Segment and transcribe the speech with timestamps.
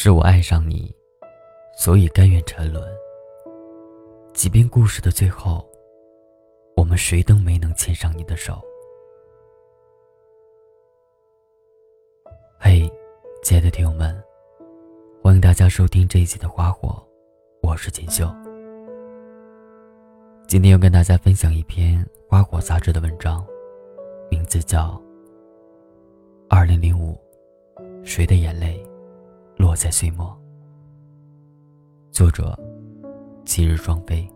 [0.00, 0.94] 是我爱上你，
[1.76, 2.80] 所以甘愿沉沦。
[4.32, 5.68] 即便故事的最后，
[6.76, 8.62] 我们谁都没能牵上你的手。
[12.60, 12.88] 嘿，
[13.42, 14.16] 亲爱的听友们，
[15.20, 16.90] 欢迎大家收听这一期的《花火》，
[17.68, 18.32] 我是锦绣。
[20.46, 21.98] 今天要跟大家分享一篇
[22.30, 23.44] 《花火》杂志的文章，
[24.30, 24.90] 名字叫
[26.48, 27.18] 《二零零五，
[28.04, 28.80] 谁的眼泪
[29.58, 30.26] 落在岁末》。
[32.12, 32.56] 作者：
[33.44, 34.26] 七日双飞。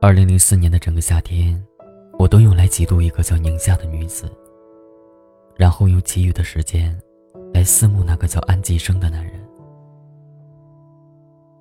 [0.00, 1.64] 二零零四年的整个夏天，
[2.18, 4.28] 我都用来嫉妒一个叫宁夏的女子，
[5.54, 7.00] 然后用其余的时间。
[7.52, 9.34] 来思慕那个叫安吉生的男人，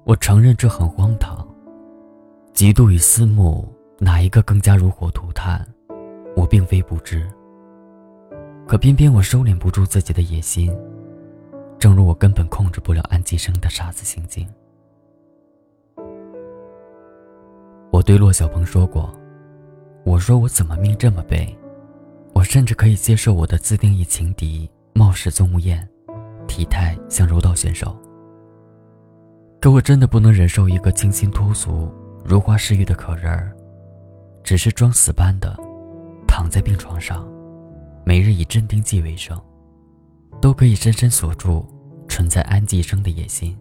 [0.03, 1.47] 我承认这很荒唐。
[2.53, 5.67] 嫉妒与思慕哪一个更加如火涂炭，
[6.39, 7.29] 我并非不知。
[8.65, 10.73] 可偏偏我收敛不住自己的野心，
[11.77, 14.47] 正如我根本控制不了安吉生的傻子行径。
[17.91, 19.13] 我对骆小鹏说过
[20.05, 21.53] ：“我说我怎么命这么背？
[22.33, 25.87] 我甚至可以接受我的自定义情敌。”貌似宗无艳，
[26.45, 27.95] 体态像柔道选手。
[29.61, 31.89] 可我真的不能忍受一个清新脱俗、
[32.23, 33.55] 如花似玉的可人儿，
[34.43, 35.57] 只是装死般的
[36.39, 37.27] 躺在病床上，
[38.05, 39.37] 每日以镇定剂为生，
[40.41, 41.65] 都可以深深锁住
[42.07, 43.57] 存在安寄生的野心。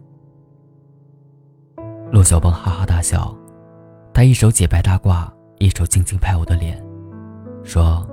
[2.09, 3.35] 骆小鹏哈哈大笑，
[4.13, 6.81] 他一手解白大褂，一手轻轻拍我的脸，
[7.65, 8.09] 说：“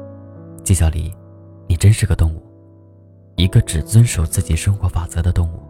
[0.65, 1.15] 季小黎，
[1.69, 2.43] 你真是个动物。”
[3.39, 5.61] 一个只遵守自己生活法则的动物。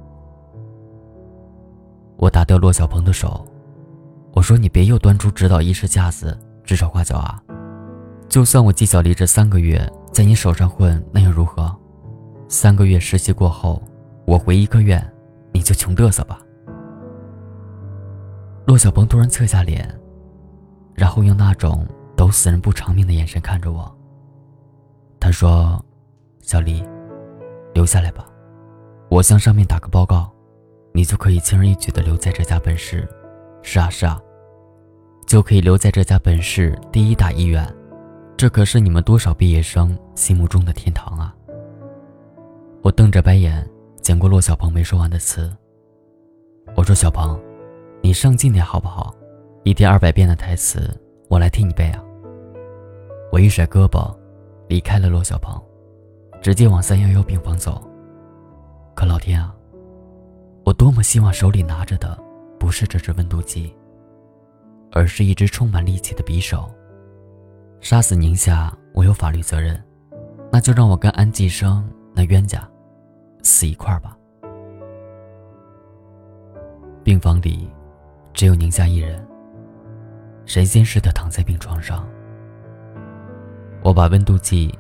[2.17, 3.47] 我打掉骆小鹏的手，
[4.33, 7.43] 我说：“你别又端出指导医师架子指手画脚啊！
[8.29, 9.81] 就算我纪晓离这三个月
[10.13, 11.75] 在你手上混，那又如何？
[12.49, 13.83] 三个月实习过后，
[14.27, 15.05] 我回医科院，
[15.53, 16.39] 你就穷嘚瑟吧。”
[18.67, 19.89] 骆小鹏突然侧下脸，
[20.95, 21.87] 然后用那种
[22.17, 23.91] 抖死人不偿命的眼神看着我。
[25.21, 25.83] 他说
[26.43, 26.85] ：“小黎。”
[27.75, 28.27] 留下来吧，
[29.11, 30.33] 我向上面打个报告，
[30.95, 33.07] 你就可以轻而易举的留在这家本市。
[33.61, 34.19] 是啊是啊，
[35.27, 37.63] 就可以留在这家本市第一大医院，
[38.37, 41.35] 这可是你们多少毕业生心目中的天堂啊！
[42.83, 43.67] 我瞪着白眼，
[44.03, 45.51] 捡过骆小鹏没说完的词。
[46.77, 47.41] 我说小鹏，
[48.03, 49.15] 你上进点好不好？
[49.65, 50.95] 一天二百遍的台词，
[51.31, 52.05] 我来替你背啊！
[53.33, 54.15] 我一甩胳膊，
[54.69, 55.59] 离开了骆小鹏。
[56.43, 57.83] 直接往三幺幺病房走。
[58.95, 59.53] 可老天啊，
[60.63, 62.17] 我多么希望手里拿着的
[62.61, 63.75] 不是这只温度计，
[64.93, 66.71] 而是一只充满戾气的匕首。
[67.81, 69.81] 杀死宁夏，我有法律责任，
[70.51, 72.69] 那就让我跟安继生那冤家
[73.43, 74.17] 死一块儿吧。
[77.05, 77.71] 病房里
[78.33, 79.25] 只有宁夏一人，
[80.45, 82.07] 神仙似的躺在病床上。
[83.83, 84.77] 我把温度计。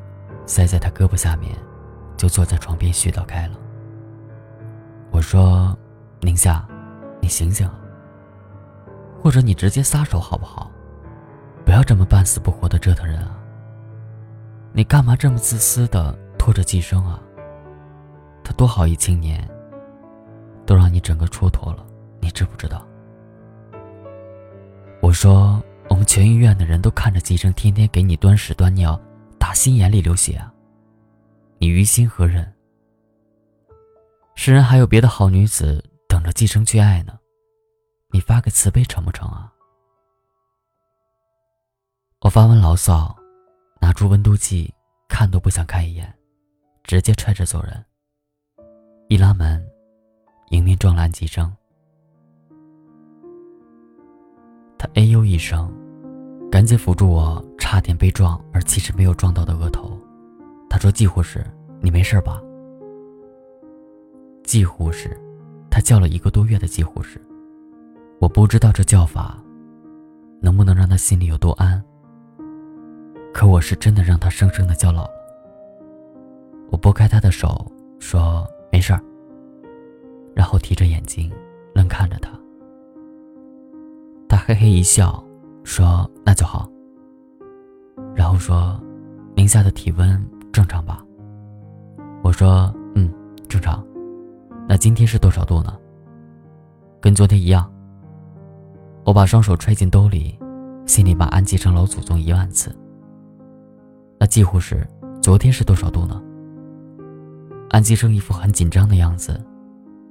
[0.48, 1.52] 塞在他胳膊下面，
[2.16, 3.58] 就坐在床边絮叨开了。
[5.10, 5.76] 我说
[6.22, 6.64] ：“宁夏，
[7.20, 7.68] 你醒醒！
[9.20, 10.70] 或者你直接撒手好不好？
[11.66, 13.36] 不要这么半死不活的折腾人啊！
[14.72, 17.20] 你干嘛这么自私的拖着寄生啊？
[18.44, 19.46] 他多好一青年，
[20.64, 21.84] 都让你整个蹉跎了，
[22.20, 22.86] 你知不知道？”
[25.02, 25.60] 我说
[25.90, 28.98] ：“我们全医院的人都看着寄生天天给你端屎端尿。”
[29.38, 30.52] 打心眼里流血啊！
[31.58, 32.54] 你于心何忍？
[34.34, 37.18] 世人还有别的好女子等着寄生去爱呢，
[38.10, 39.52] 你发个慈悲成不成啊？
[42.26, 43.16] 我发完牢骚，
[43.80, 44.74] 拿出温度计，
[45.08, 46.12] 看都不想看一眼，
[46.82, 47.84] 直接踹着走人。
[49.08, 49.64] 一拉门，
[50.50, 51.54] 迎面撞来几声，
[54.76, 55.72] 他哎呦一声，
[56.50, 57.40] 赶紧扶住我。
[57.60, 59.96] 差点被撞，而其实没有撞到的额头。
[60.68, 61.46] 他说：“季护士，
[61.80, 62.42] 你没事吧？”
[64.42, 65.16] 季护士，
[65.70, 67.24] 他叫了一个多月的季护士。
[68.18, 69.40] 我不知道这叫法
[70.42, 71.80] 能不能让他心里有多安。
[73.36, 75.10] 可我是真的让他生生的叫老了。
[76.70, 79.00] 我拨开他的手，说：“没事儿。”
[80.34, 81.30] 然后提着眼睛
[81.74, 82.30] 愣看着他。
[84.26, 85.22] 他嘿嘿一笑，
[85.64, 86.66] 说：“那就好。”
[88.16, 88.80] 然后说
[89.36, 91.04] ：“宁夏的体温正常吧？”
[92.24, 93.12] 我说：“嗯，
[93.50, 93.86] 正常。
[94.66, 95.76] 那今天是多少度呢？”
[97.02, 97.70] 跟昨天一样。
[99.04, 100.38] 我把双手揣进兜里，
[100.86, 102.74] 心里骂安吉成老祖宗一万次。
[104.18, 104.86] 那几乎是，
[105.22, 106.22] 昨天是多少度呢？
[107.70, 109.38] 安吉生一副很紧张的样子，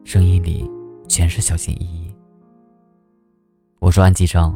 [0.04, 0.70] 声音里
[1.08, 2.16] 全是小心翼翼。
[3.80, 4.56] 我说安吉生，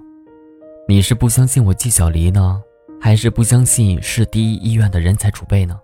[0.88, 2.62] 你是不相信我季小离呢，
[3.02, 5.80] 还是不相信市第一医院的人才储备呢？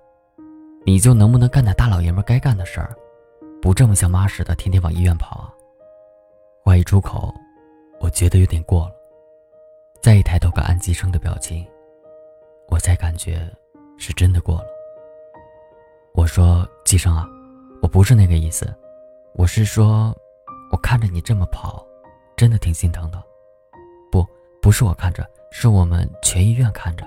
[0.86, 2.96] 你就能不能干点大老爷们该干的事儿，
[3.62, 5.50] 不这么像妈似的天天往医院跑啊？
[6.64, 7.34] 话一出口，
[8.00, 8.92] 我觉得有点过了。
[10.02, 11.66] 再一抬头看安吉生的表情，
[12.70, 13.50] 我才感觉
[13.98, 14.66] 是真的过了。
[16.14, 17.28] 我说：“季生啊，
[17.82, 18.74] 我不是那个意思，
[19.34, 20.16] 我是说，
[20.72, 21.86] 我看着你这么跑，
[22.36, 23.22] 真的挺心疼的。
[24.12, 24.26] 不，
[24.62, 27.06] 不是我看着，是我们全医院看着。”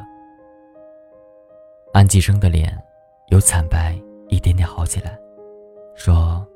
[1.94, 2.76] 安吉生的脸
[3.28, 5.18] 由惨白一点点好起来，
[5.94, 6.46] 说：“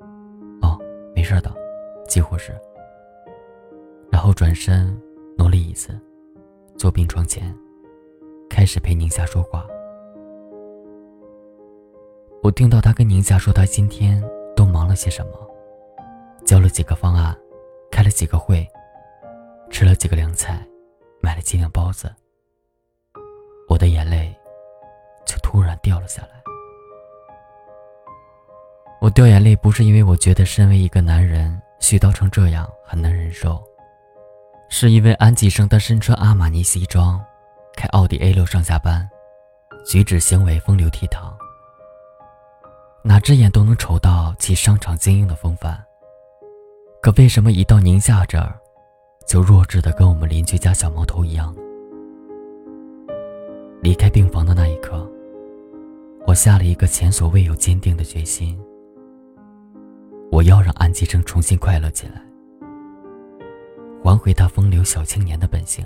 [0.62, 0.78] 哦，
[1.14, 1.52] 没事的，
[2.06, 2.54] 季护士。”
[4.12, 4.94] 然后转身
[5.38, 5.98] 挪了椅子，
[6.76, 7.52] 坐病床前，
[8.62, 9.66] 开始陪宁夏说话。
[12.44, 14.22] 我听到他跟宁夏说，他今天
[14.54, 15.32] 都忙了些什么，
[16.46, 17.36] 交了几个方案，
[17.90, 18.64] 开了几个会，
[19.68, 20.64] 吃了几个凉菜，
[21.20, 22.08] 买了几两包子。
[23.68, 24.32] 我的眼泪
[25.26, 26.28] 就突然掉了下来。
[29.00, 33.60] 我掉眼泪不是因为我觉得身为一个男人絮叨成这样很难忍受，
[34.68, 37.20] 是因为安吉生他身穿阿玛尼西装，
[37.76, 39.08] 开奥迪 A 六上下班，
[39.84, 41.32] 举止行为风流倜傥。
[43.02, 45.82] 哪只眼都能瞅到其商场精英的风范，
[47.00, 48.54] 可为什么一到宁夏这儿，
[49.26, 51.54] 就弱智的跟我们邻居家小毛头一样？
[53.82, 55.10] 离开病房的那一刻，
[56.26, 58.56] 我下了一个前所未有坚定的决心：
[60.30, 62.22] 我要让安吉生重新快乐起来，
[64.04, 65.84] 还回他风流小青年的本性。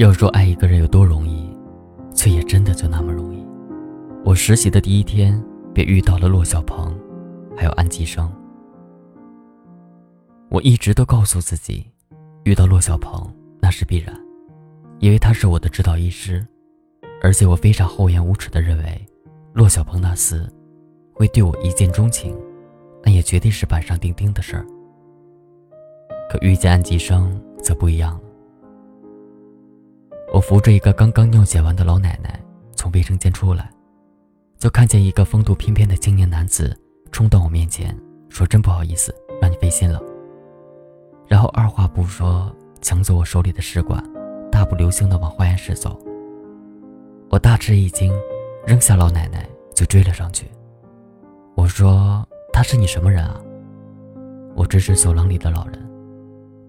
[0.00, 1.54] 要说爱一个人有多容易？
[2.14, 3.46] 却也真的就那么容易。
[4.24, 5.38] 我实习的第一天，
[5.74, 6.98] 便遇到了骆小鹏，
[7.54, 8.32] 还有安吉生。
[10.48, 11.86] 我一直都告诉自己，
[12.44, 13.30] 遇到骆小鹏
[13.60, 14.18] 那是必然，
[15.00, 16.42] 因为他是我的指导医师，
[17.22, 19.06] 而且我非常厚颜无耻的认为，
[19.52, 20.48] 骆小鹏那厮
[21.12, 22.34] 会对我一见钟情，
[23.04, 24.64] 那也绝对是板上钉钉的事儿。
[26.30, 28.29] 可遇见安吉生则不一样了。
[30.32, 32.40] 我扶着一个刚刚尿检完的老奶奶
[32.72, 33.68] 从卫生间出来，
[34.58, 36.76] 就看见一个风度翩翩的青年男子
[37.10, 37.96] 冲到我面前，
[38.28, 39.12] 说：“真不好意思，
[39.42, 40.00] 让你费心了。”
[41.26, 44.02] 然后二话不说抢走我手里的试管，
[44.52, 45.98] 大步流星的往化验室走。
[47.28, 48.12] 我大吃一惊，
[48.64, 50.46] 扔下老奶奶就追了上去。
[51.56, 53.40] 我说：“他是你什么人啊？”
[54.54, 55.90] 我指指走廊里的老人，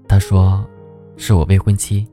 [0.08, 0.68] 他说
[1.16, 2.08] ：“是我未婚妻。”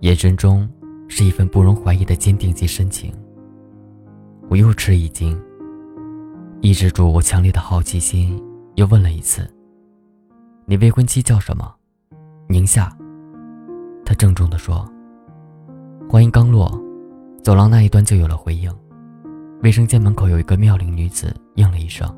[0.00, 0.68] 眼神中
[1.08, 3.12] 是一份不容怀疑的坚定及深情。
[4.48, 5.36] 我又吃一惊，
[6.60, 8.40] 抑制住我强烈的好奇心，
[8.76, 9.48] 又问了一次
[10.66, 11.74] ：“你未婚妻叫什么？”
[12.48, 12.96] 宁夏。
[14.04, 14.88] 他郑重地说
[16.08, 16.70] ：“话音刚落，
[17.42, 18.72] 走廊那一端就有了回应。
[19.62, 22.08] 卫生间门口有一个妙龄女子应了一声：‘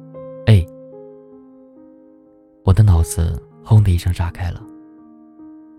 [0.47, 0.65] 哎。’
[2.62, 4.62] 我的脑子轰的一声炸开了。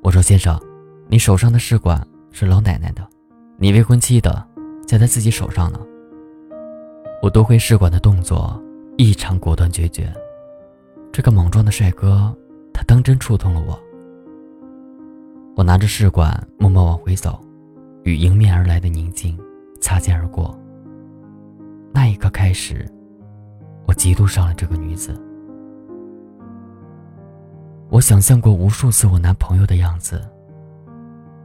[0.01, 0.59] 我说：“先生。”
[1.11, 2.01] 你手上的试管
[2.31, 3.05] 是老奶奶的，
[3.57, 4.47] 你未婚妻的
[4.87, 5.77] 在她自己手上呢。
[7.21, 8.57] 我夺回试管的动作
[8.97, 10.09] 异常果断决绝。
[11.11, 12.33] 这个莽撞的帅哥，
[12.71, 13.77] 他当真触动了我。
[15.57, 17.37] 我拿着试管默默往回走，
[18.05, 19.37] 与迎面而来的宁静
[19.81, 20.57] 擦肩而过。
[21.91, 22.89] 那一刻开始，
[23.85, 25.13] 我嫉妒上了这个女子。
[27.89, 30.25] 我想象过无数次我男朋友的样子。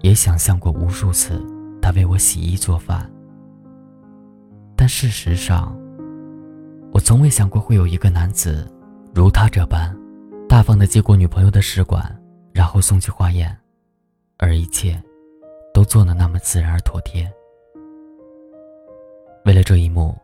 [0.01, 1.45] 也想象过无数次，
[1.81, 3.11] 他为我洗衣做饭。
[4.77, 5.77] 但事实上，
[6.93, 8.71] 我从未想过会有一个男子，
[9.15, 9.97] 如他这般，
[10.49, 12.15] 大方的接过女朋友的试管，
[12.53, 13.57] 然后送去化验，
[14.37, 15.03] 而一切，
[15.73, 17.31] 都做得那么自然而妥帖。
[19.45, 20.17] 为了这一幕，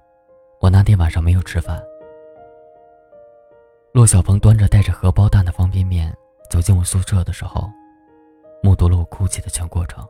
[0.61, 1.83] 我那天晚上没有吃饭。
[3.93, 6.15] 骆小鹏端着带着荷包蛋的方便面
[6.51, 7.71] 走进我宿舍的时候。
[8.63, 10.07] 目睹了我哭泣的全过程，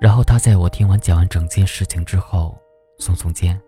[0.00, 2.56] 然后他在我听完讲完整件事情之后，
[2.98, 3.60] 耸耸肩，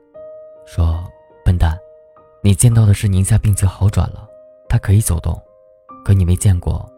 [0.65, 1.05] 说
[1.45, 1.79] ：“笨蛋，
[2.43, 4.27] 你见到的是宁夏病情好转了，
[4.67, 5.39] 他可以走动，
[6.07, 6.91] 可你没见过，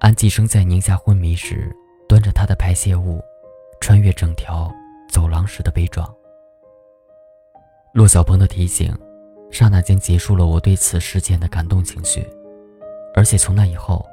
[0.00, 1.70] 安继生在宁夏昏迷时
[2.08, 3.22] 端着他的排泄物，
[3.80, 4.68] 穿越整条
[5.08, 6.12] 走廊时的悲壮。”
[7.94, 8.92] 骆小鹏的提醒，
[9.52, 12.28] 刹那间结束了我对此事件的感动情绪，
[13.14, 14.04] 而且从那以后。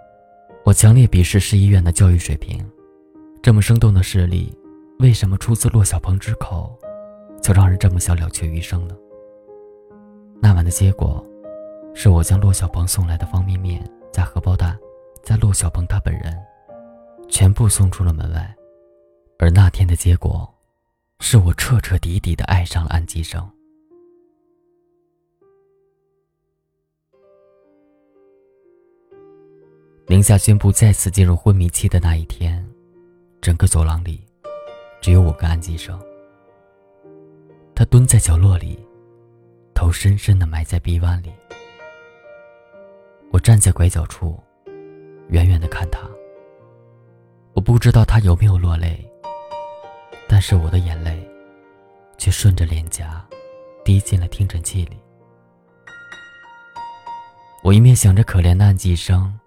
[0.67, 2.61] 我强烈鄙视市医院的教育水平，
[3.41, 4.53] 这么生动的事例，
[4.99, 6.77] 为什么出自骆小鹏之口，
[7.41, 8.93] 就让人这么想了却余生呢？
[10.41, 11.25] 那晚的结果，
[11.93, 13.81] 是我将骆小鹏送来的方便面
[14.11, 14.77] 加荷包蛋，
[15.23, 16.37] 加骆小鹏他本人，
[17.29, 18.53] 全部送出了门外。
[19.39, 20.53] 而那天的结果，
[21.21, 23.49] 是我彻彻底底的爱上了安吉生。
[30.09, 32.65] 宁夏宣布再次进入昏迷期的那一天，
[33.41, 34.25] 整个走廊里
[35.01, 36.01] 只有我跟安吉生。
[37.75, 38.79] 他蹲在角落里，
[39.73, 41.33] 头深深的埋在臂弯里。
[43.31, 44.41] 我站在拐角处，
[45.27, 45.99] 远远的看他。
[47.51, 49.05] 我不知道他有没有落泪，
[50.25, 51.21] 但是我的眼泪
[52.17, 53.27] 却顺着脸颊
[53.83, 54.97] 滴进了听诊器里。
[57.61, 59.37] 我一面想着可怜的安吉生。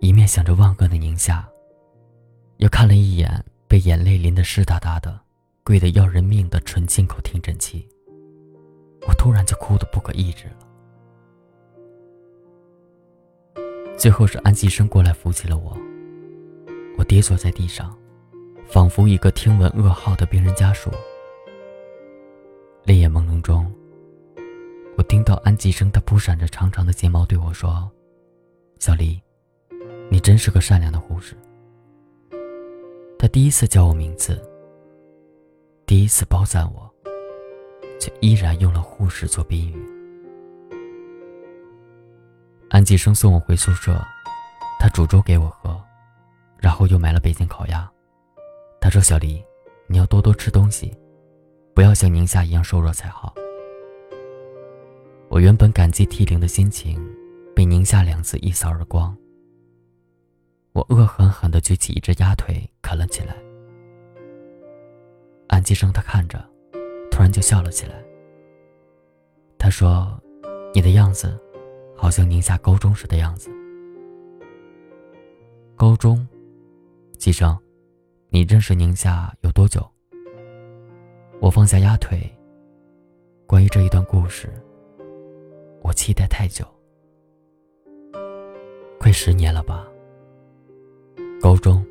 [0.00, 1.46] 一面想着万恶的宁夏，
[2.56, 5.20] 又看了一眼被眼泪淋得湿哒哒的、
[5.62, 7.86] 贵得要人命的纯进口听诊器，
[9.06, 10.56] 我突然就哭得不可抑制了。
[13.98, 15.76] 最后是安吉生过来扶起了我，
[16.96, 17.94] 我跌坐在地上，
[18.66, 20.90] 仿佛一个听闻噩耗的病人家属。
[22.84, 23.70] 泪眼朦胧中，
[24.96, 27.90] 我听到安吉生他扑闪着长长的睫毛对我说
[28.80, 29.20] ：“小黎。”
[30.10, 31.36] 你真是个善良的护士。
[33.16, 34.42] 他第一次叫我名字，
[35.86, 36.92] 第一次褒赞我，
[38.00, 39.76] 却依然用了护士做宾语。
[42.70, 44.04] 安吉生送我回宿舍，
[44.80, 45.80] 他煮粥给我喝，
[46.58, 47.88] 然后又买了北京烤鸭。
[48.80, 49.40] 他说：“小黎，
[49.86, 50.92] 你要多多吃东西，
[51.74, 53.32] 不要像宁夏一样瘦弱才好。”
[55.28, 57.00] 我原本感激涕零的心情，
[57.54, 59.16] 被“宁夏”两字一扫而光。
[60.72, 63.34] 我恶狠狠地举起一只鸭腿啃了起来。
[65.48, 66.38] 安吉生他看着，
[67.10, 67.94] 突然就笑了起来。
[69.58, 70.18] 他说
[70.72, 71.38] ：“你的样子，
[71.96, 73.50] 好像宁夏高中时的样子。”
[75.76, 76.26] 高中，
[77.18, 77.58] 吉生，
[78.28, 79.84] 你认识宁夏有多久？
[81.40, 82.20] 我放下鸭腿。
[83.46, 84.48] 关于这一段故事，
[85.82, 86.64] 我期待太久，
[89.00, 89.89] 快十年了吧。
[91.42, 91.82] 高中、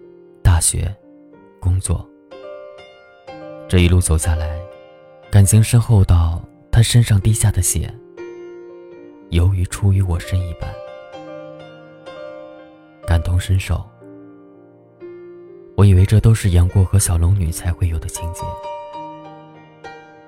[0.43, 0.95] 大学、
[1.59, 2.07] 工作，
[3.67, 4.61] 这一路走下来，
[5.31, 6.39] 感情深厚到
[6.71, 7.91] 他身上滴下的血，
[9.31, 10.71] 犹如出于我身一般，
[13.07, 13.83] 感同身受。
[15.75, 18.43] 我以为这都是杨过和小龙女才会有的情节。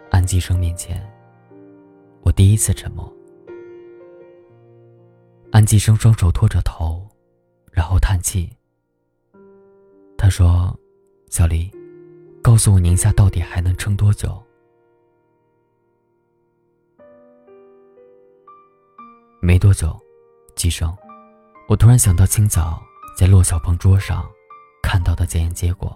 [0.09, 0.99] 安吉生面前，
[2.23, 3.07] 我第一次沉默。
[5.51, 7.07] 安吉生双手托着头，
[7.71, 8.49] 然后叹气。
[10.31, 10.73] 说
[11.29, 11.69] ：“小黎，
[12.41, 14.41] 告诉我宁夏到底还能撑多久？”
[19.41, 19.99] 没多久，
[20.55, 20.95] 吉生，
[21.67, 22.81] 我突然想到清早
[23.17, 24.25] 在骆小鹏桌上
[24.81, 25.95] 看到的检验结果。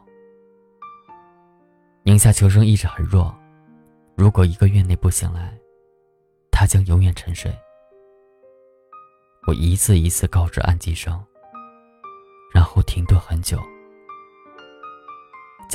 [2.04, 3.34] 宁夏求生意志很弱，
[4.18, 5.58] 如果一个月内不醒来，
[6.52, 7.52] 他将永远沉睡。
[9.48, 11.24] 我一次一次告知安吉生，
[12.54, 13.60] 然后停顿很久。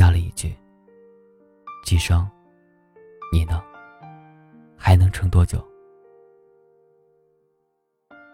[0.00, 0.57] 加了一句
[1.85, 2.26] ：“季生，
[3.30, 3.62] 你呢？
[4.75, 5.62] 还能撑多久？”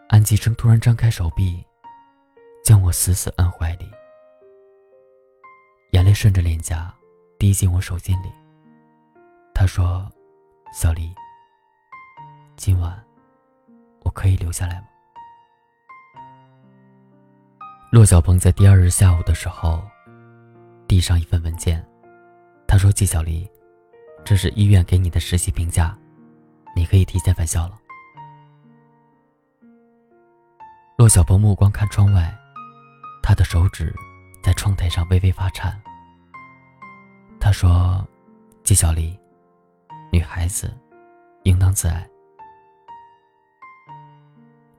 [0.09, 1.67] 安吉生突然张开手臂，
[2.65, 3.91] 将我死死按怀里，
[5.91, 6.95] 眼泪顺着脸颊
[7.37, 8.31] 滴进我手心里。
[9.53, 10.09] 他说
[10.73, 11.13] ：“小黎，
[12.55, 13.05] 今晚
[14.05, 14.87] 我可以留下来吗？”
[17.91, 19.83] 骆小鹏在第二日下午的时候。
[20.89, 21.85] 递上一份文件，
[22.67, 23.49] 他说：“季小黎，
[24.25, 25.97] 这是医院给你的实习评价，
[26.75, 27.79] 你可以提前返校了。”
[30.97, 32.35] 骆小鹏目光看窗外，
[33.23, 33.95] 他的手指
[34.43, 35.81] 在窗台上微微发颤。
[37.39, 38.07] 他说
[38.65, 39.19] ：“季小黎，
[40.13, 40.73] 女孩子
[41.43, 42.09] 应当自爱。”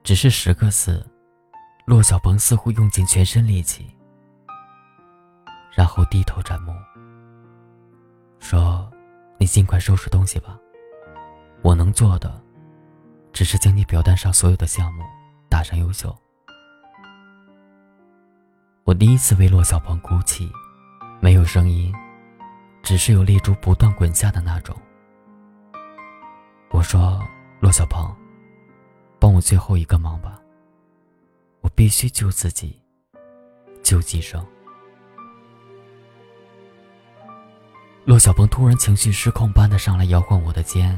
[0.03, 1.05] 只是十个字，
[1.85, 3.93] 骆小鹏似乎用尽全身力气。
[5.77, 6.73] 然后低头展目，
[8.39, 8.91] 说
[9.37, 10.57] ：“你尽快收拾东西吧。
[11.61, 12.41] 我能做的，
[13.31, 15.03] 只是将你表单上所有的项目
[15.47, 16.17] 打上优秀。”
[18.85, 20.51] 我第一次为骆小鹏哭泣，
[21.21, 21.93] 没有声音，
[22.81, 24.75] 只是有泪珠不断滚下的那种。
[26.71, 27.21] 我说
[27.61, 28.11] ：“骆小鹏，
[29.19, 30.41] 帮我最后一个忙吧。
[31.61, 32.81] 我必须救自己，
[33.83, 34.43] 救吉生。”
[38.07, 40.97] 骆小鹏突然情绪失控般的上来摇晃我的肩，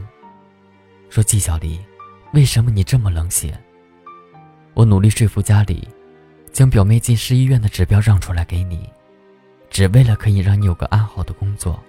[1.09, 1.79] 说：“季小离，
[2.33, 3.59] 为什么你这么冷血？”
[4.75, 5.87] 我努力说服家里，
[6.53, 8.87] 将表妹进市医院的指标让出来给你，
[9.71, 11.83] 只为了可以让你有个安好的工作。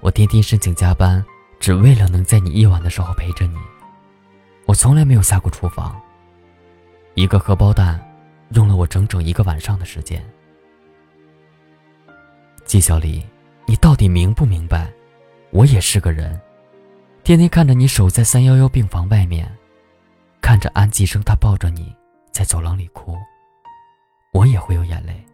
[0.00, 1.22] 我天天申请加班，
[1.58, 3.58] 只为了能在你夜晚的时候陪着你。
[4.64, 6.00] 我从来没有下过厨房。
[7.14, 8.00] 一个荷包蛋，
[8.50, 10.24] 用了我整整一个晚上的时间。
[12.64, 13.20] 季小离。
[13.66, 14.92] 你到底明不明白？
[15.50, 16.40] 我也是个人，
[17.22, 19.50] 天天看着你守在三幺幺病房外面，
[20.40, 21.94] 看着安吉生他抱着你
[22.32, 23.16] 在走廊里哭，
[24.32, 25.24] 我也会有眼泪，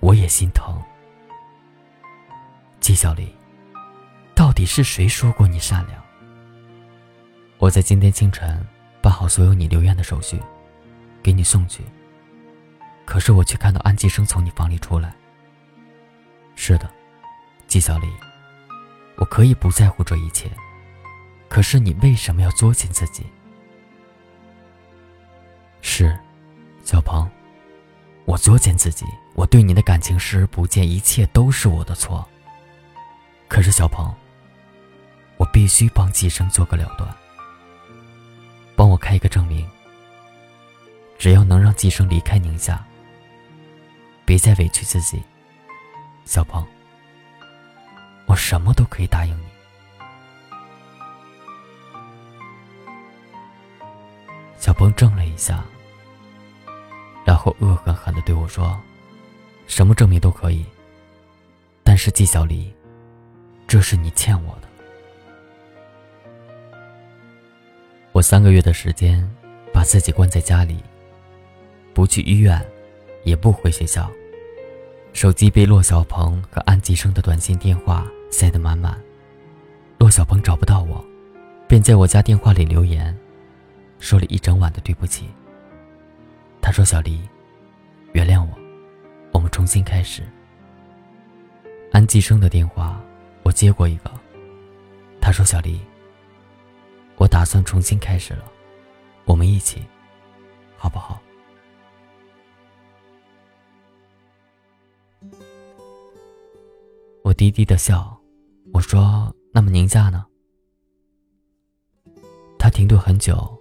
[0.00, 0.80] 我也心疼。
[2.80, 3.30] 季小离，
[4.34, 6.02] 到底是谁说过你善良？
[7.58, 8.66] 我在今天清晨
[9.02, 10.40] 办好所有你留院的手续，
[11.22, 11.84] 给你送去。
[13.04, 15.14] 可是我却看到安吉生从你房里出来。
[16.56, 16.90] 是的。
[17.70, 18.12] 季小离，
[19.14, 20.50] 我可以不在乎这一切，
[21.48, 23.24] 可是你为什么要作践自己？
[25.80, 26.18] 是，
[26.82, 27.30] 小鹏，
[28.24, 32.28] 我作践自己，我对你的感情视而不见，一切都是我的错。
[33.46, 34.12] 可是小鹏，
[35.36, 37.08] 我必须帮季生做个了断，
[38.74, 39.64] 帮我开一个证明。
[41.18, 42.84] 只要能让季生离开宁夏，
[44.24, 45.22] 别再委屈自己，
[46.24, 46.66] 小鹏。
[48.30, 49.44] 我什么都可以答应你。
[54.56, 55.64] 小鹏怔了一下，
[57.24, 58.80] 然后恶狠狠的对我说
[59.66, 60.64] ：“什么证明都可以，
[61.82, 62.72] 但是季小离，
[63.66, 64.68] 这是你欠我的。
[68.12, 69.28] 我三个月的时间，
[69.72, 70.78] 把自己关在家里，
[71.92, 72.64] 不去医院，
[73.24, 74.08] 也不回学校，
[75.12, 78.98] 手机被骆小鹏和安吉生的短信电话。”塞得满满，
[79.98, 81.04] 骆小鹏找不到我，
[81.68, 83.14] 便在我家电话里留言，
[83.98, 85.28] 说了一整晚的对不起。
[86.62, 87.20] 他说：“小黎，
[88.12, 88.58] 原谅我，
[89.32, 90.22] 我们重新开始。”
[91.92, 93.00] 安继生的电话
[93.42, 94.10] 我接过一个，
[95.20, 95.80] 他说：“小黎，
[97.16, 98.44] 我打算重新开始了，
[99.24, 99.82] 我们一起，
[100.76, 101.20] 好不好？”
[107.22, 108.19] 我低低的笑。
[108.72, 110.24] 我说：“那么宁夏呢？”
[112.58, 113.58] 他停顿很久，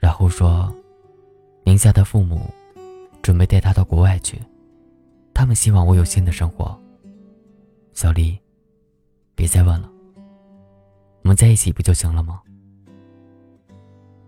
[0.00, 0.72] 然后说
[1.64, 2.42] ：“宁夏的父母
[3.22, 4.40] 准备带他到国外去，
[5.34, 6.78] 他们希望我有新的生活。”
[7.94, 8.38] 小丽，
[9.34, 9.90] 别再问了，
[11.22, 12.40] 我们在一起不就行了吗？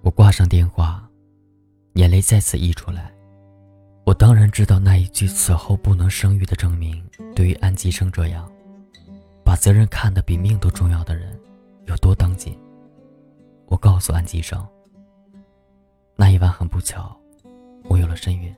[0.03, 1.09] 我挂上电话，
[1.95, 3.13] 眼泪再次溢出来。
[4.05, 7.01] 我当然知道那一句此后不能生育的证明，
[7.37, 8.51] 对于安吉生这样。
[9.51, 11.37] 把责任看得比命都重要的人，
[11.87, 12.57] 有多当紧？
[13.67, 14.65] 我告诉安吉生，
[16.15, 17.19] 那一晚很不巧，
[17.89, 18.55] 我有了身孕。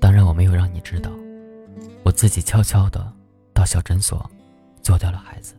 [0.00, 1.08] 当然我没有让你知道，
[2.02, 3.12] 我自己悄悄的
[3.52, 4.28] 到小诊所
[4.82, 5.54] 做掉了孩子。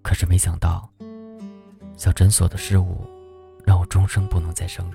[0.00, 0.88] 可是没想到，
[1.96, 3.04] 小诊所的失误，
[3.64, 4.94] 让我终生不能再生育。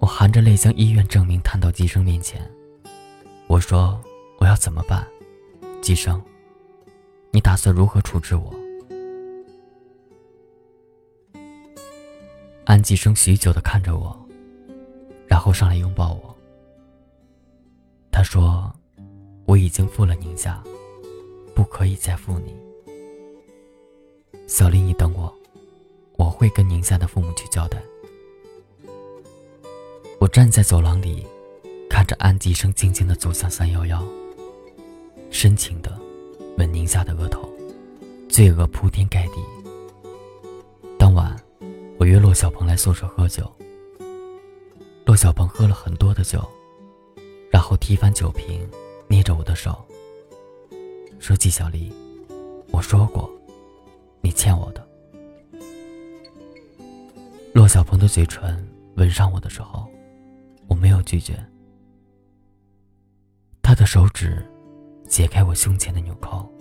[0.00, 2.42] 我含着泪将医院证明摊到吉生面前。
[3.48, 3.98] 我说
[4.38, 5.08] ：“我要怎么办？”
[5.80, 6.22] 季生，
[7.30, 8.54] 你打算如何处置我？
[12.66, 14.14] 安季生许久的看着我，
[15.26, 16.36] 然后上来拥抱我。
[18.12, 18.70] 他说
[19.46, 20.62] ：“我已经负了宁夏，
[21.54, 22.54] 不可以再负你。”
[24.46, 25.34] 小丽，你等我，
[26.16, 27.82] 我会跟宁夏的父母去交代。
[30.20, 31.26] 我站在走廊里。
[31.88, 34.04] 看着安吉生静静的走向三幺幺，
[35.30, 35.98] 深情的
[36.56, 37.48] 吻宁夏的额头，
[38.28, 39.34] 罪恶铺天盖地。
[40.98, 41.36] 当晚，
[41.98, 43.50] 我约骆小鹏来宿舍喝酒。
[45.04, 46.46] 骆小鹏喝了很多的酒，
[47.50, 48.68] 然后踢翻酒瓶，
[49.08, 49.82] 捏着我的手，
[51.18, 51.90] 说：“季小丽，
[52.70, 53.30] 我说过，
[54.20, 54.86] 你欠我的。”
[57.54, 59.88] 骆小鹏的嘴唇吻上我的时候，
[60.68, 61.34] 我没有拒绝。
[63.78, 64.44] 的手指
[65.06, 66.52] 解开我胸前的纽扣，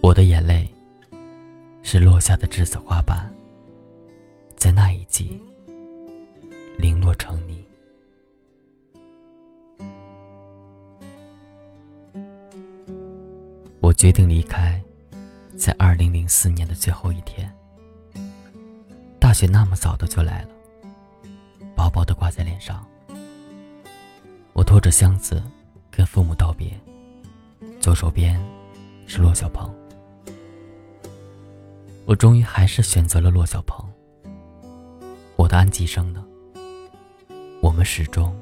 [0.00, 0.72] 我的眼泪
[1.82, 3.28] 是落下的栀子花瓣，
[4.54, 5.42] 在那一季
[6.78, 7.66] 零落成泥。
[13.80, 14.80] 我决定离开，
[15.56, 17.52] 在二零零四年的最后一天。
[19.18, 20.50] 大雪那么早的就来了，
[21.74, 22.86] 薄薄的挂在脸上。
[24.52, 25.42] 我拖着箱子。
[25.90, 26.78] 跟父母道别，
[27.80, 28.40] 左手边
[29.06, 29.72] 是骆小鹏。
[32.06, 33.84] 我终于还是选择了骆小鹏。
[35.36, 36.24] 我的安吉生呢？
[37.60, 38.34] 我们始终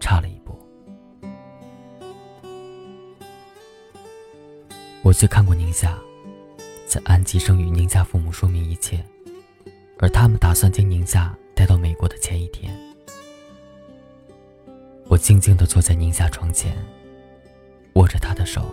[0.00, 0.58] 差了一步。
[5.02, 5.98] 我去看过宁夏，
[6.86, 9.04] 在安吉生与宁夏父母说明一切，
[9.98, 12.72] 而他们打算将宁夏带到美国的前一天，
[15.12, 16.74] 我静静地坐在宁夏床前，
[17.96, 18.64] 握着她的手，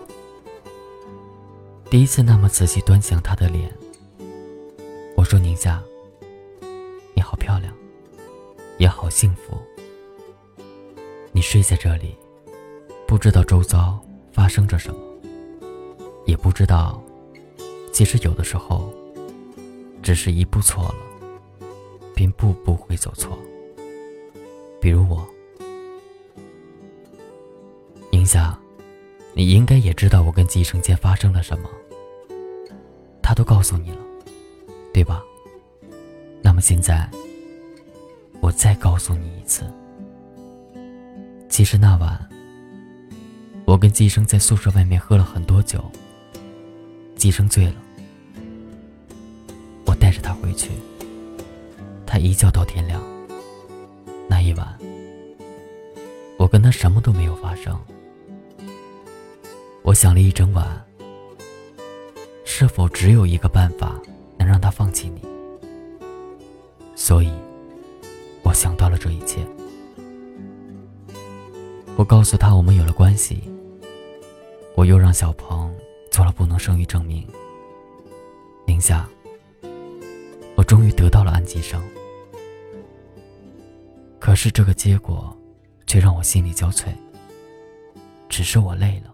[1.90, 3.70] 第一次那么仔细端详她的脸。
[5.18, 5.84] 我说：“宁夏，
[7.14, 7.76] 你好漂亮，
[8.78, 9.58] 也好幸福。
[11.34, 12.16] 你睡在这里，
[13.06, 14.00] 不知道周遭
[14.32, 15.02] 发生着什么，
[16.26, 17.04] 也不知道，
[17.92, 18.94] 其实有的时候，
[20.02, 20.96] 只是一步错了，
[22.16, 23.38] 便步步会走错。
[24.80, 25.28] 比如我，
[28.30, 28.56] 宁夏，
[29.34, 31.68] 你应该也知道我跟季承间发生了什么，
[33.24, 33.98] 他都告诉你了。”
[34.94, 35.24] 对吧？
[36.44, 37.10] 那么现在，
[38.40, 39.64] 我再告诉你一次。
[41.50, 42.30] 其实那晚，
[43.66, 45.84] 我跟季生在宿舍外面喝了很多酒。
[47.16, 47.76] 季生醉了，
[49.88, 50.70] 我带着他回去。
[52.06, 53.02] 他一觉到天亮。
[54.28, 54.78] 那一晚，
[56.38, 57.76] 我跟他什么都没有发生。
[59.84, 60.86] 我想了一整晚，
[62.46, 64.00] 是否只有一个办法
[64.38, 64.48] 能？
[64.50, 65.22] 让他放弃你，
[66.96, 67.32] 所以，
[68.44, 69.46] 我想到了这一切。
[71.96, 73.44] 我告诉他我们有了关系，
[74.76, 75.72] 我又让小鹏
[76.12, 77.28] 做了不能生育证明。
[78.66, 79.08] 宁夏，
[80.56, 81.80] 我终于得到了安吉生，
[84.18, 85.32] 可是这个结果，
[85.86, 86.88] 却让我心力交瘁。
[88.28, 89.14] 只是我累了，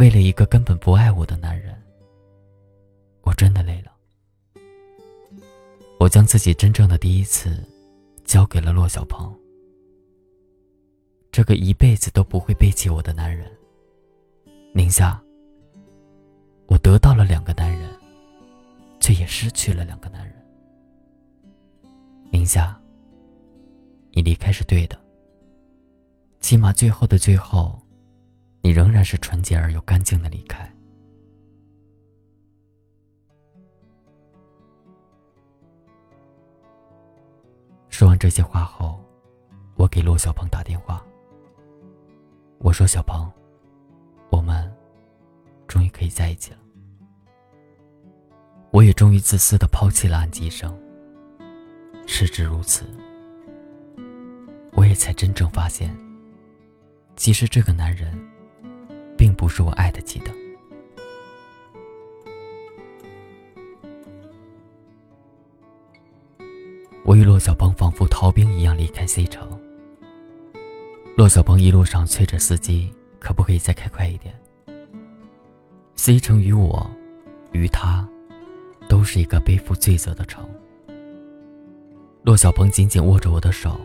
[0.00, 1.78] 为了一个根本不爱我的男人。
[3.20, 3.92] 我真的累了，
[5.98, 7.62] 我将自己真正的第一次
[8.24, 9.30] 交给了骆小鹏，
[11.30, 13.46] 这个一辈子都不会背弃我的男人。
[14.72, 15.20] 宁夏，
[16.66, 17.90] 我得到了两个男人，
[19.00, 20.34] 却也失去了两个男人。
[22.30, 22.74] 宁夏，
[24.12, 24.98] 你离开是对的，
[26.40, 27.78] 起码最后的最后，
[28.62, 30.70] 你仍然是纯洁而又干净的离开。
[37.88, 38.98] 说完这些话后，
[39.76, 41.04] 我给骆小鹏打电话。
[42.58, 43.30] 我说：“小鹏，
[44.30, 44.70] 我们
[45.66, 46.58] 终于可以在一起了。
[48.70, 50.78] 我也终于自私的抛弃了安吉生。
[52.06, 52.84] 事至如此，
[54.72, 55.94] 我也才真正发现，
[57.16, 58.18] 其实这个男人，
[59.40, 60.30] 不是我爱得起的。”
[67.06, 69.48] 我与骆小鹏仿佛逃兵一样离开 C 城。
[71.16, 74.38] 骆小鹏一路上催着司机，可不可以再开快一点
[75.96, 76.90] ？C 城与我，
[77.52, 78.06] 与他，
[78.88, 80.46] 都是一个背负罪责的城。
[82.22, 83.80] 骆小鹏紧紧握着我的手，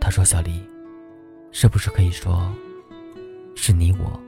[0.00, 0.62] 他说：“小丽，
[1.50, 2.48] 是不是可以说，
[3.56, 4.20] 是你我，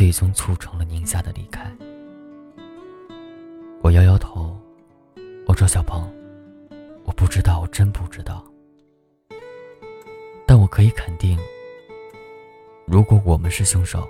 [0.00, 1.70] 最终促成了宁夏的离开？”
[3.84, 4.58] 我摇摇头，
[5.46, 6.10] 我说：“小鹏。”
[7.04, 8.42] 我不知道，我真不知道。
[10.46, 11.38] 但我可以肯定，
[12.86, 14.08] 如果我们是凶手，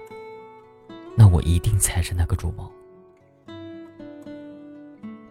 [1.17, 2.71] 那我一定才是那个主谋。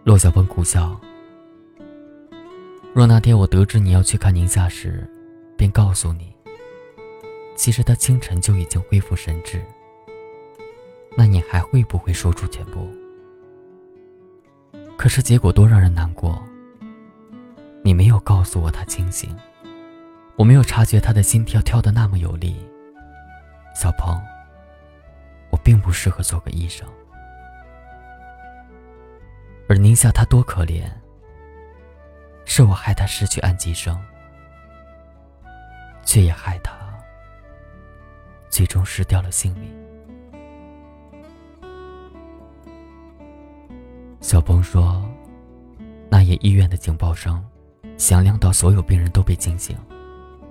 [0.04, 1.00] 骆小鹏苦笑。
[2.92, 5.08] 若那天我得知你要去看宁夏时，
[5.56, 6.36] 便告诉你，
[7.56, 9.64] 其实他清晨就已经恢复神智，
[11.16, 12.88] 那你还会不会说出全部？
[14.96, 16.42] 可是结果多让人难过。
[17.82, 19.34] 你没有告诉我他清醒，
[20.36, 22.56] 我没有察觉他的心跳跳得那么有力。
[23.74, 24.20] 小鹏，
[25.50, 26.86] 我并不适合做个医生。
[29.68, 30.90] 而宁夏他多可怜，
[32.44, 33.98] 是我害他失去安吉生，
[36.04, 36.72] 却也害他
[38.50, 39.72] 最终失掉了性命。
[44.30, 45.04] 小鹏说
[46.08, 47.44] ：“那夜医院的警报声。”
[47.98, 49.76] 响亮到所有病人都被惊醒，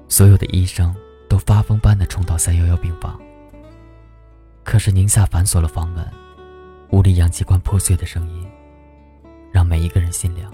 [0.09, 0.93] 所有的医生
[1.29, 3.17] 都发疯般的冲到三幺幺病房。
[4.65, 6.05] 可是宁夏反锁了房门，
[6.89, 8.45] 屋里氧气罐破碎的声音，
[9.49, 10.53] 让每一个人心凉。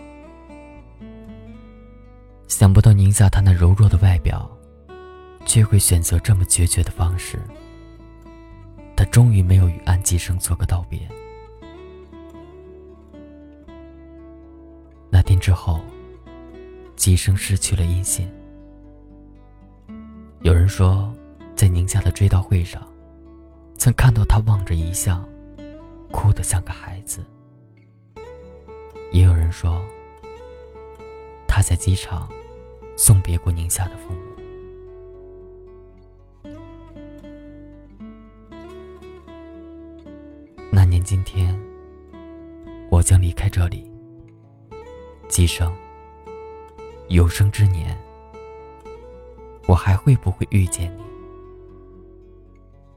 [2.48, 4.48] 想不到宁夏她那柔弱的外表，
[5.48, 7.40] 却会选择这么决绝的方式。
[8.96, 11.00] 他终于没有与安吉生做个道别。
[15.40, 15.82] 之后，
[16.96, 18.30] 吉生失去了音信。
[20.42, 21.14] 有人说，
[21.56, 22.88] 在宁夏的追悼会上，
[23.78, 25.28] 曾看到他望着遗像，
[26.12, 27.24] 哭得像个孩子。
[29.12, 29.82] 也有人说，
[31.48, 32.30] 他在机场
[32.96, 34.20] 送别过宁夏的父母。
[40.72, 41.58] 那年今天，
[42.90, 43.90] 我将离开这里。
[45.28, 45.76] 寄生，
[47.08, 47.98] 有生之年，
[49.68, 50.96] 我还会不会遇见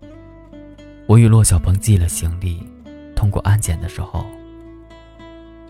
[0.01, 0.09] 你？
[1.07, 2.63] 我与骆小鹏寄了行李，
[3.17, 4.27] 通过安检的时候。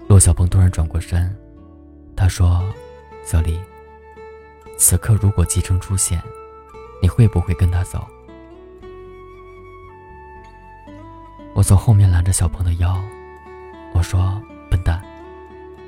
[0.08, 1.34] 骆小鹏突然转过身，
[2.16, 2.64] 他说
[3.24, 3.60] ：“小李，
[4.76, 6.20] 此刻如果季征出现，
[7.00, 8.06] 你会不会跟他走？”
[11.54, 12.98] 我从后面拦着小鹏的腰，
[13.94, 14.42] 我说：“，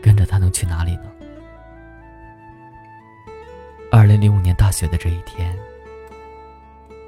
[0.02, 1.04] 跟着他能去哪里呢？”
[3.90, 5.56] 二零零五年大雪的这一天，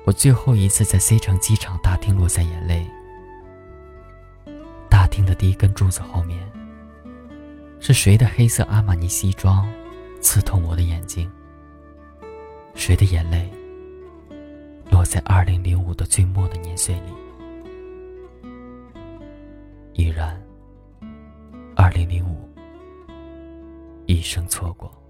[0.04, 2.86] 我最后一次在 C 城机场大厅落下眼泪。
[4.88, 6.40] 大厅的第一根柱子后面。
[7.84, 9.68] 是谁的黑色阿玛尼西装，
[10.20, 11.28] 刺痛我的眼睛？
[12.76, 13.50] 谁的眼泪，
[14.88, 17.12] 落在二零零五的最末的年岁里？
[19.94, 20.40] 依然，
[21.74, 22.48] 二零零五，
[24.22, 25.01] 一生错过。